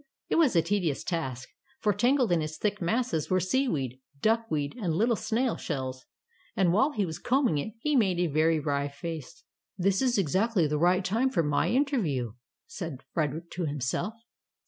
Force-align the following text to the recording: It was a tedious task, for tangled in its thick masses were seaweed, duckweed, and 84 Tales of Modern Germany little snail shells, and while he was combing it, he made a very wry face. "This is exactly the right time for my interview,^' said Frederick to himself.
It 0.29 0.37
was 0.37 0.55
a 0.55 0.63
tedious 0.63 1.03
task, 1.03 1.47
for 1.79 1.93
tangled 1.93 2.31
in 2.31 2.41
its 2.41 2.57
thick 2.57 2.81
masses 2.81 3.29
were 3.29 3.39
seaweed, 3.39 4.01
duckweed, 4.19 4.71
and 4.81 4.85
84 4.85 4.87
Tales 4.87 4.87
of 4.87 4.89
Modern 4.89 4.89
Germany 4.89 4.97
little 4.97 5.15
snail 5.15 5.57
shells, 5.57 6.05
and 6.55 6.73
while 6.73 6.91
he 6.93 7.05
was 7.05 7.19
combing 7.19 7.57
it, 7.59 7.73
he 7.81 7.95
made 7.95 8.17
a 8.19 8.25
very 8.25 8.59
wry 8.59 8.87
face. 8.87 9.43
"This 9.77 10.01
is 10.01 10.17
exactly 10.17 10.65
the 10.65 10.79
right 10.79 11.05
time 11.05 11.29
for 11.29 11.43
my 11.43 11.69
interview,^' 11.69 12.33
said 12.65 13.03
Frederick 13.13 13.51
to 13.51 13.67
himself. 13.67 14.15